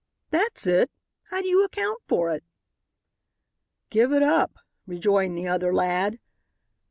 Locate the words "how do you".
1.29-1.63